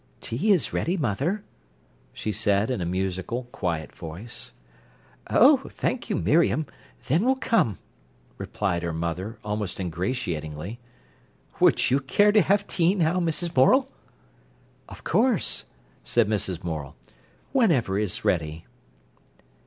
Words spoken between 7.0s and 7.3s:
then